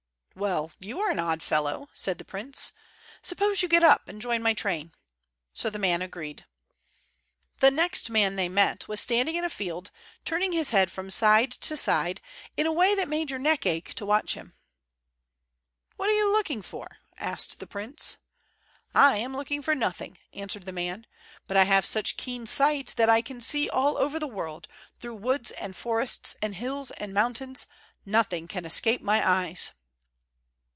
"Well, 0.33 0.71
you 0.79 1.01
are 1.01 1.11
an 1.11 1.19
odd 1.19 1.43
fellow," 1.43 1.89
said 1.93 2.17
the 2.17 2.23
prince. 2.25 2.71
"Suppose 3.21 3.61
you 3.61 3.67
get 3.67 3.83
up 3.83 4.07
and 4.07 4.19
join 4.21 4.41
my 4.41 4.53
train?" 4.53 4.93
So 5.51 5.69
the 5.69 5.77
man 5.77 6.01
agreed. 6.01 6.45
The 7.59 7.69
next 7.69 8.09
man 8.09 8.37
they 8.37 8.47
met 8.47 8.87
was 8.87 9.01
standing 9.01 9.35
in 9.35 9.43
a 9.43 9.49
field 9.49 9.91
turning 10.23 10.53
his 10.53 10.69
head 10.69 10.89
from 10.89 11.11
side 11.11 11.51
to 11.51 11.75
side 11.75 12.21
in 12.55 12.65
a 12.65 12.71
way 12.71 12.95
that 12.95 13.09
made 13.09 13.29
your 13.29 13.37
neck 13.39 13.65
ache 13.65 13.93
to 13.95 14.05
watch 14.05 14.33
him. 14.33 14.55
"What 15.97 16.09
are 16.09 16.17
you 16.17 16.31
looking 16.31 16.61
for?" 16.61 16.87
asked 17.19 17.59
the 17.59 17.67
prince. 17.67 18.15
"I 18.95 19.17
am 19.17 19.35
looking 19.35 19.61
for 19.61 19.75
nothing," 19.75 20.17
answered 20.33 20.65
the 20.65 20.71
man. 20.71 21.05
"But 21.45 21.57
I 21.57 21.65
have 21.65 21.85
such 21.85 22.17
keen 22.17 22.47
sight 22.47 22.93
that 22.95 23.09
I 23.09 23.21
can 23.21 23.41
see 23.41 23.69
all 23.69 23.97
over 23.97 24.17
the 24.17 24.27
world, 24.27 24.69
through 24.97 25.15
woods 25.15 25.51
and 25.51 25.75
forests, 25.75 26.37
and 26.41 26.55
hills 26.55 26.89
and 26.91 27.13
mountains; 27.13 27.67
nothing 28.05 28.47
can 28.47 28.63
escape 28.65 29.01
my 29.01 29.27
eyes." 29.29 29.71